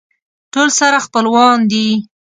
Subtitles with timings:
[0.53, 1.87] ټول سره خپلوان دي.